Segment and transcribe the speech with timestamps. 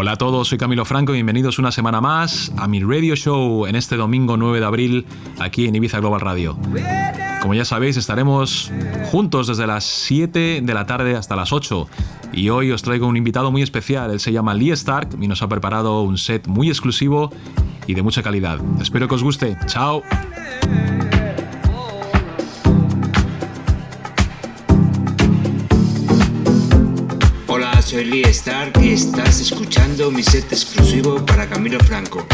[0.00, 3.66] Hola a todos, soy Camilo Franco y bienvenidos una semana más a mi radio show
[3.66, 5.06] en este domingo 9 de abril
[5.40, 6.56] aquí en Ibiza Global Radio.
[7.42, 8.70] Como ya sabéis, estaremos
[9.10, 11.88] juntos desde las 7 de la tarde hasta las 8
[12.32, 15.42] y hoy os traigo un invitado muy especial, él se llama Lee Stark y nos
[15.42, 17.32] ha preparado un set muy exclusivo
[17.88, 18.60] y de mucha calidad.
[18.80, 19.56] Espero que os guste.
[19.66, 20.02] Chao.
[27.98, 32.24] Soy Lee Stark y estás escuchando mi set exclusivo para Camilo Franco.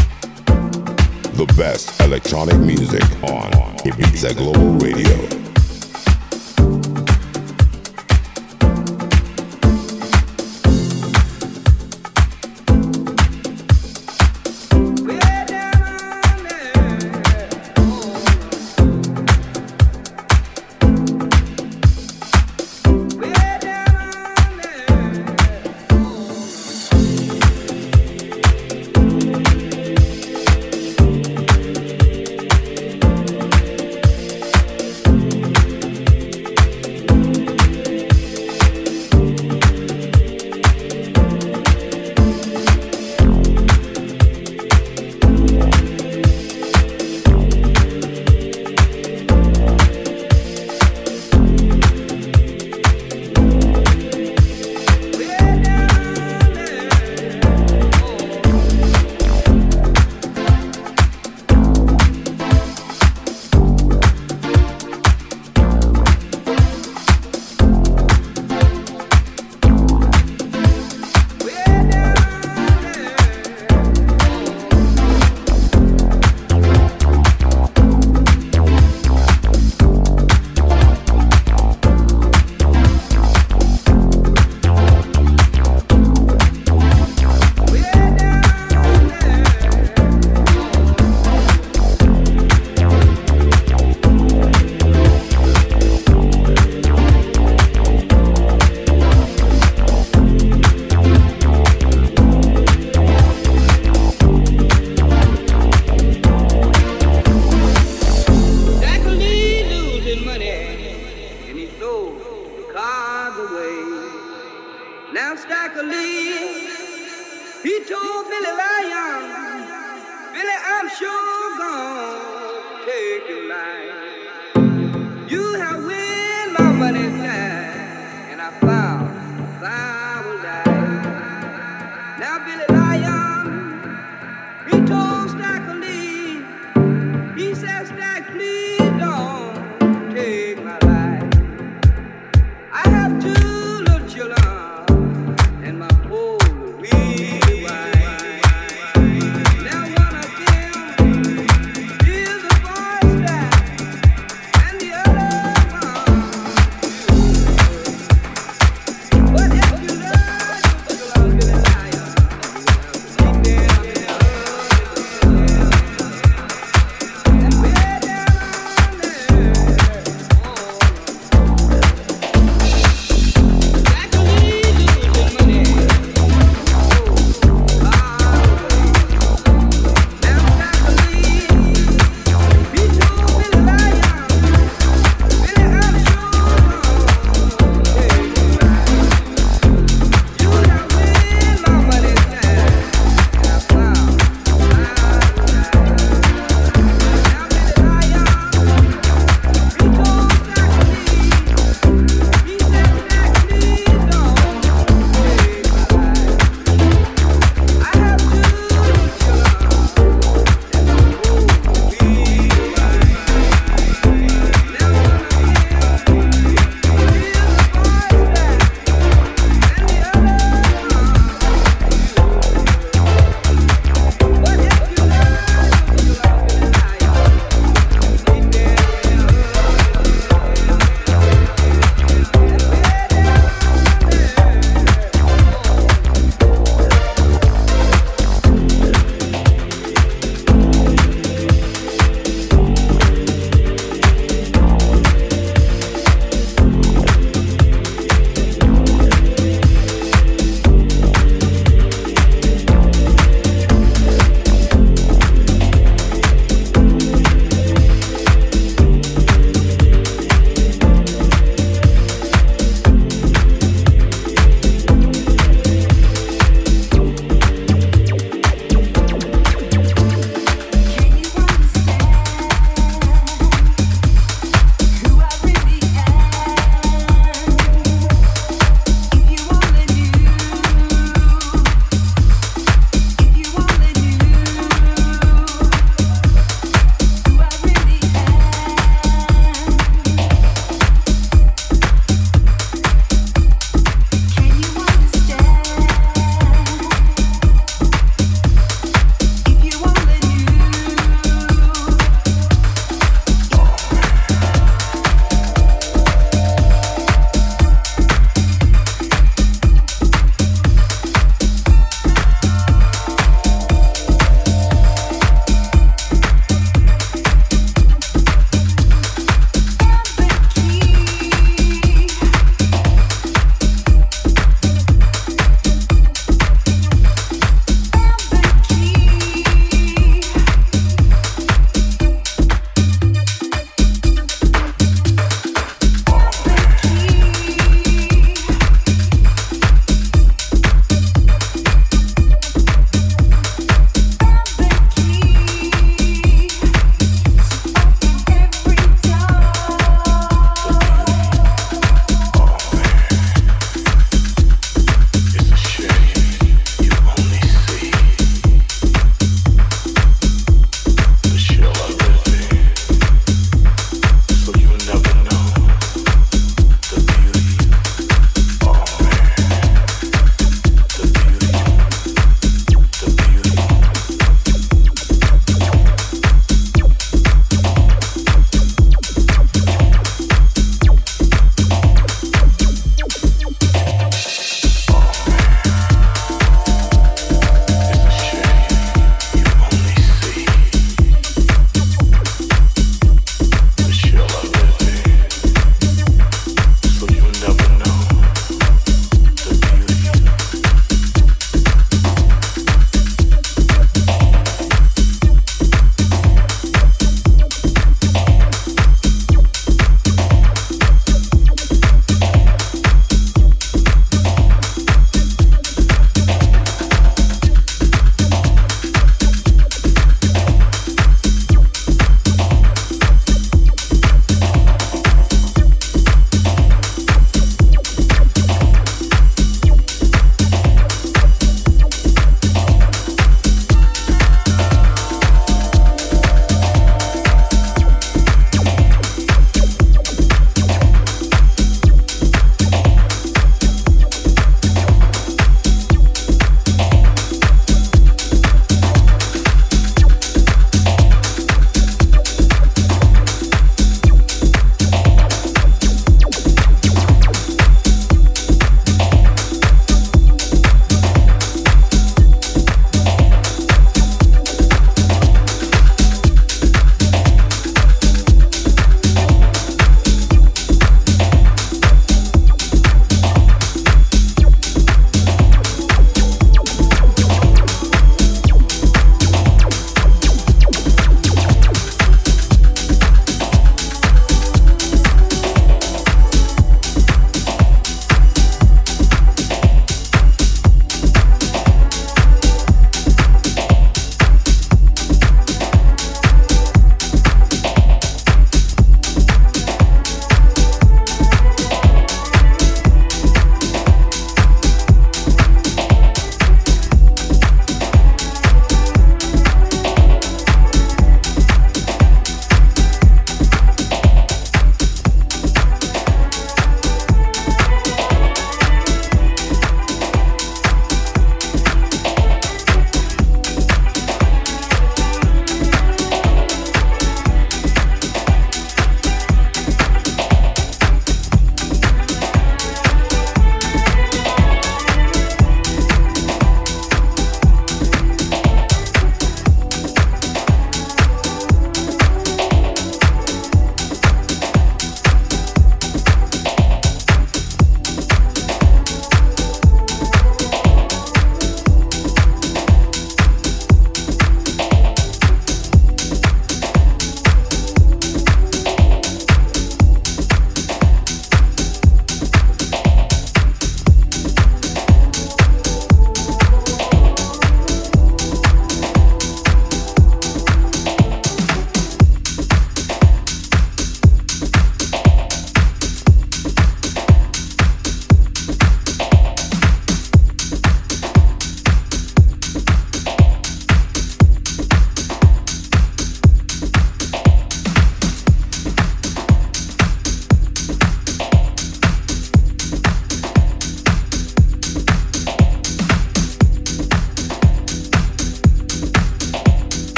[1.38, 3.50] The best electronic music on
[3.82, 5.43] Ibiza Global Radio.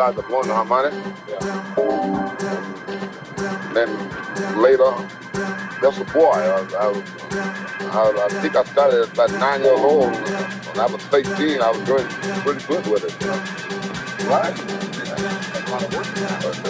[0.00, 0.10] Mississippi.
[0.10, 0.92] I first started blowing the harmonic.
[1.28, 1.38] Yeah.
[3.74, 3.90] Then
[4.60, 4.92] later,
[5.80, 6.32] just a boy.
[6.32, 6.42] I,
[6.74, 6.92] I,
[7.90, 10.12] I, I, think I started at about nine years old.
[10.12, 12.06] When I was 13, I was doing
[12.42, 13.14] pretty good with it.
[14.26, 14.56] Right?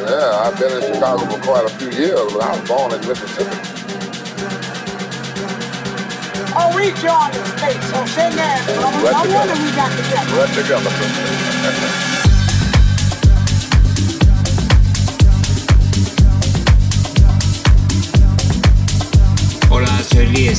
[0.08, 3.00] Yeah, I've been in Chicago for quite a few years, but I was born in
[3.06, 3.56] Mississippi.
[6.52, 8.60] Oh, we joined the States, so sing that.
[8.68, 10.34] I wonder we got together.
[10.36, 12.06] Right together.
[20.20, 20.52] soy Lee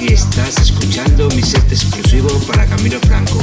[0.00, 3.38] y estás escuchando mi set exclusivo para Camilo Franco.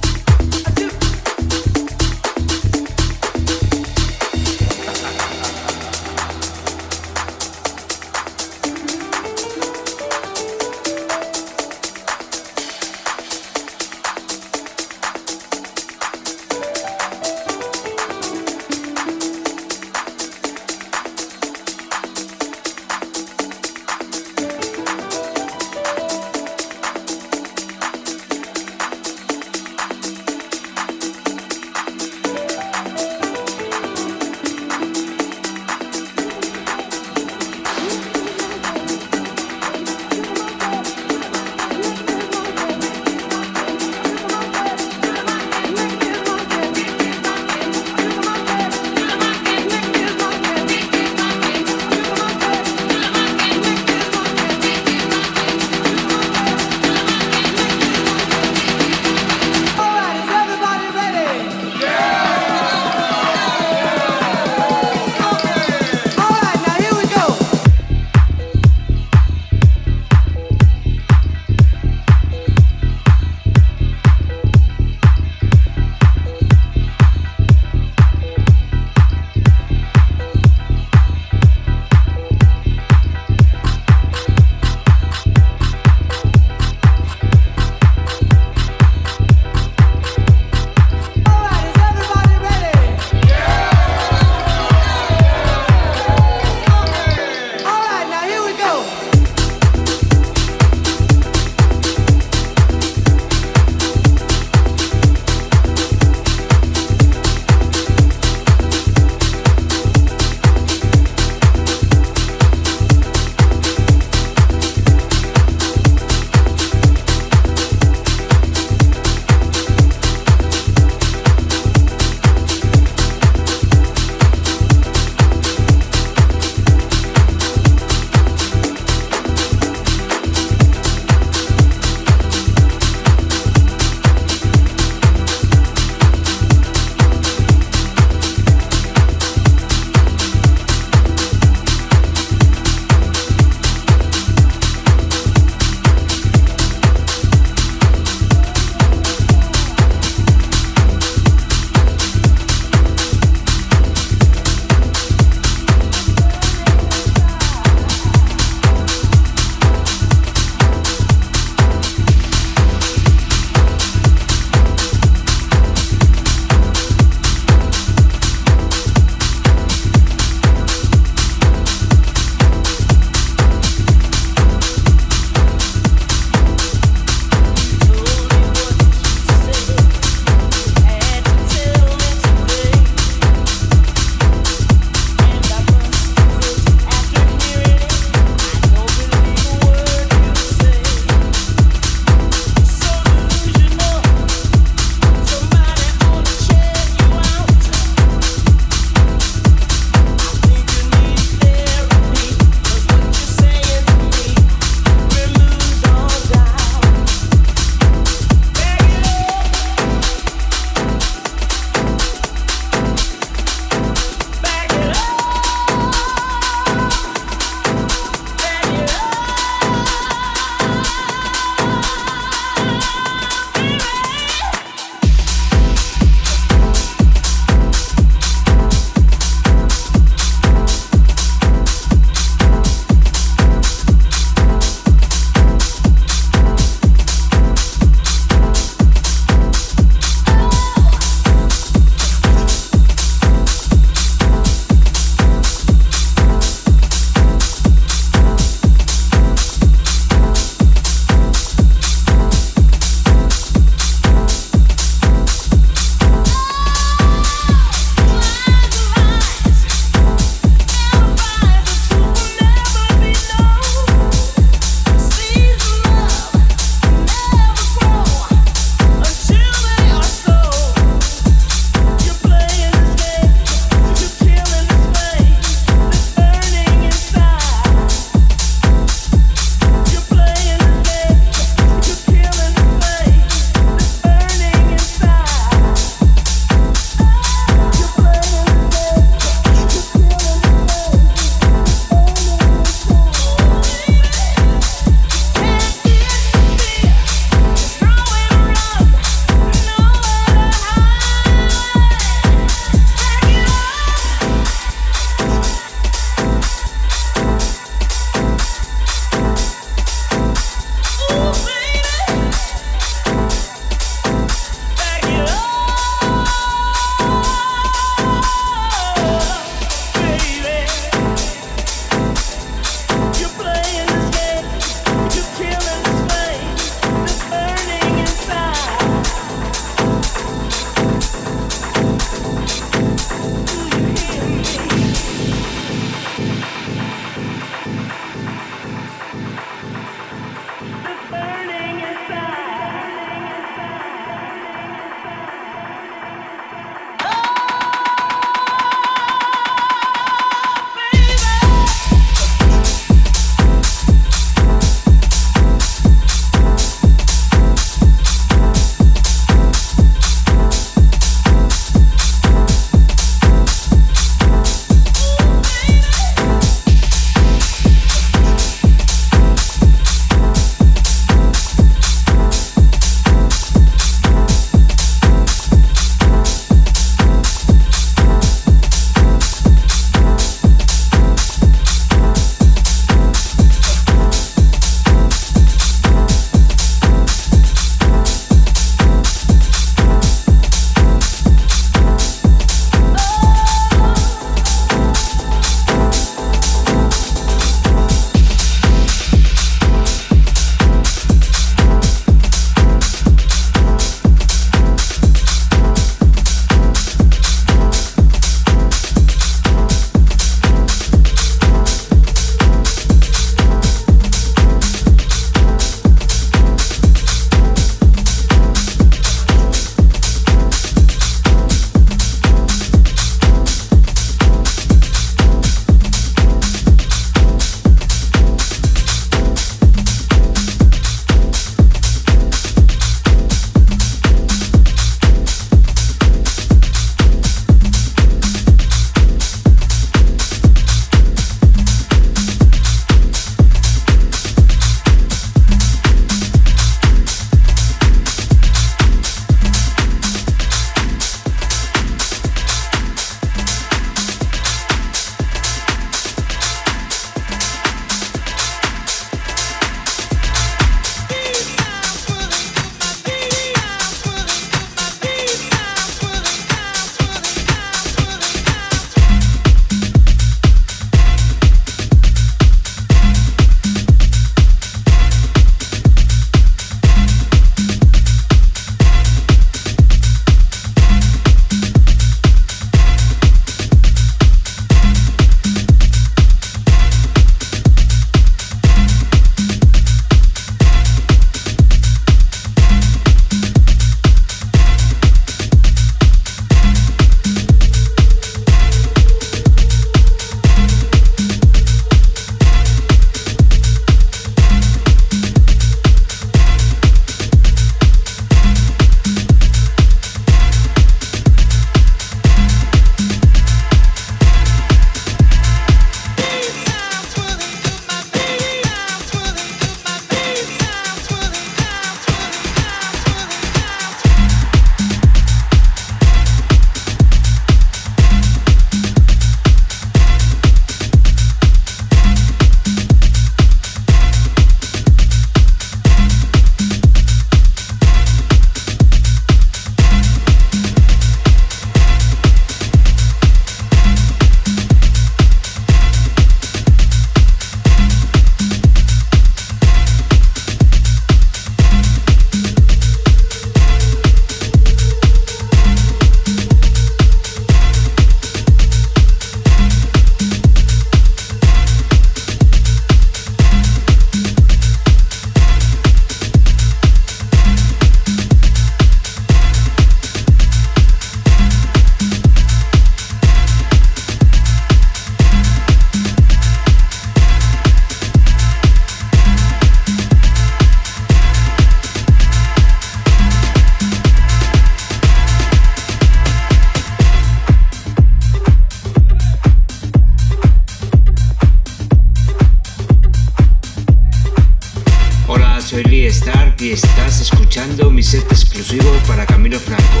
[597.32, 600.00] Escuchando mi set exclusivo para Camilo Franco.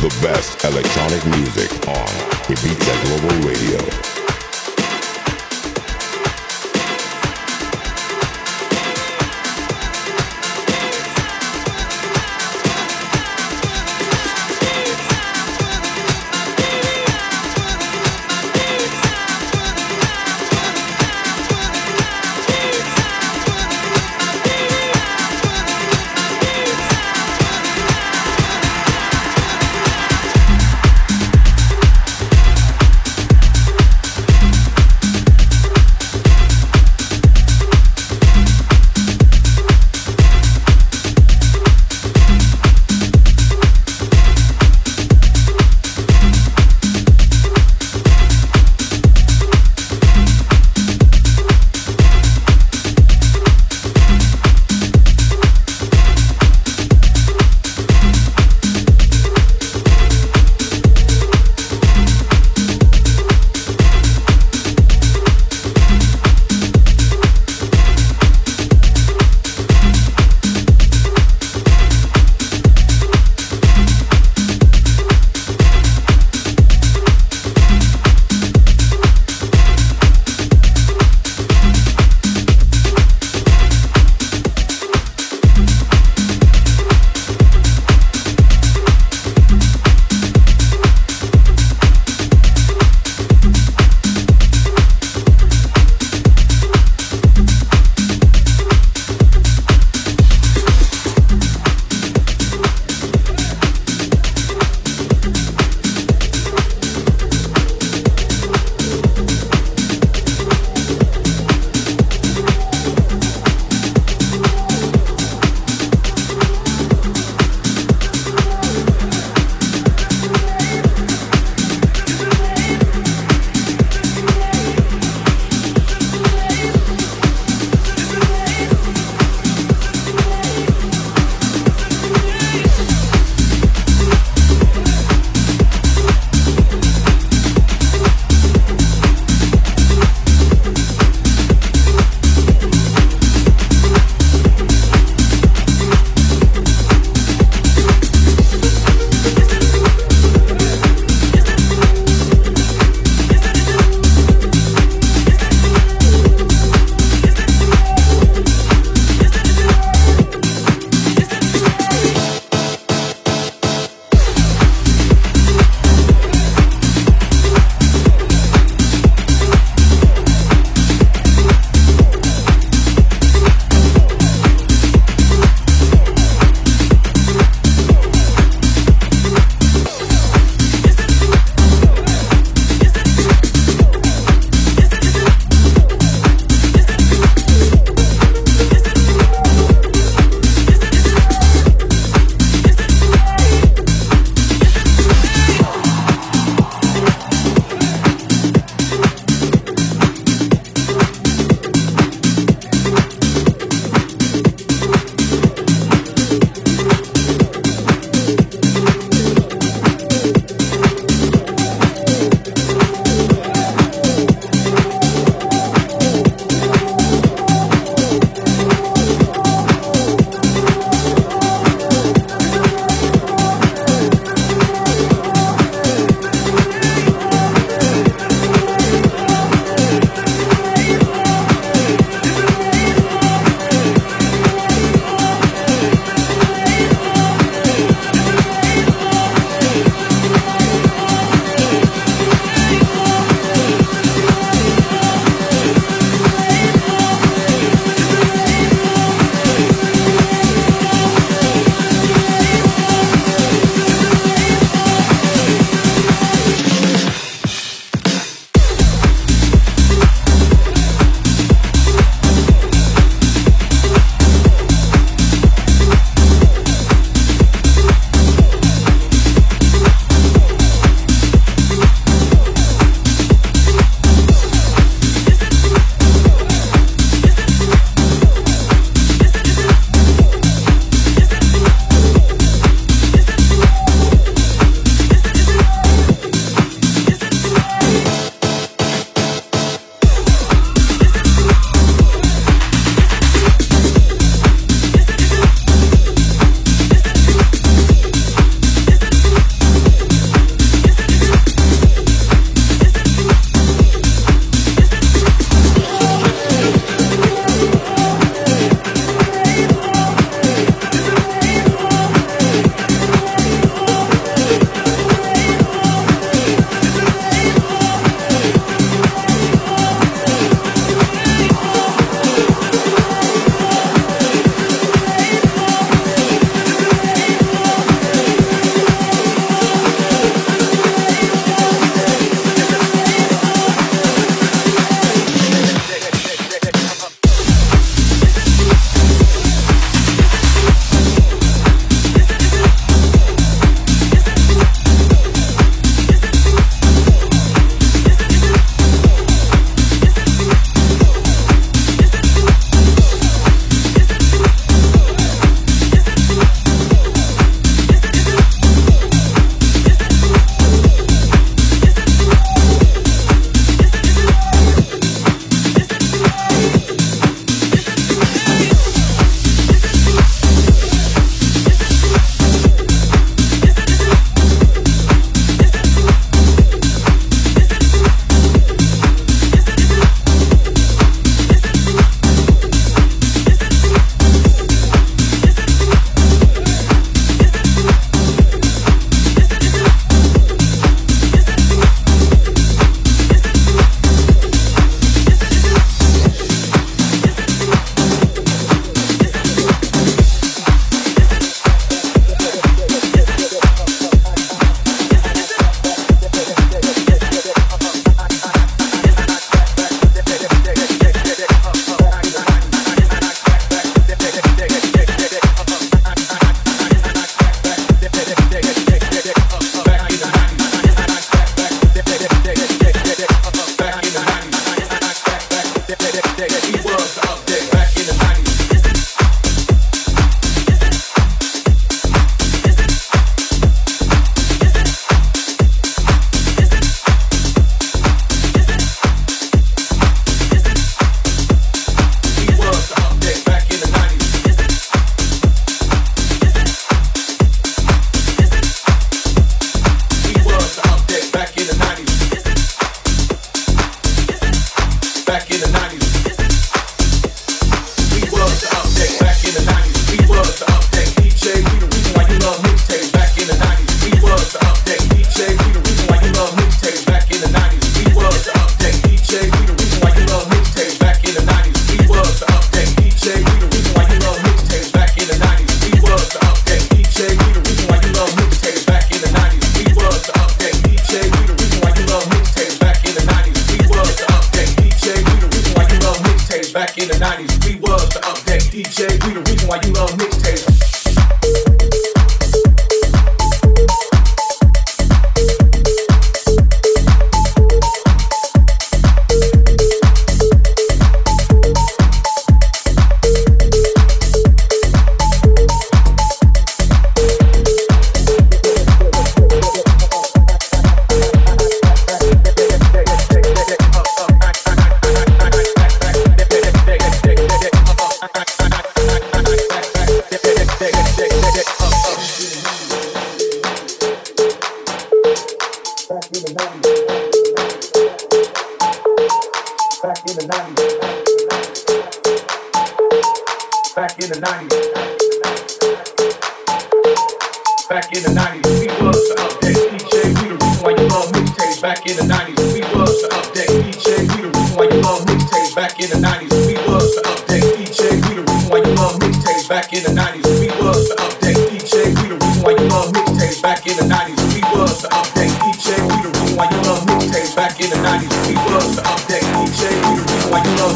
[0.00, 4.13] The best electronic music on Ibiza Global Radio.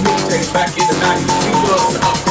[0.03, 1.45] new taste back in the 90s.
[1.47, 2.28] We was the up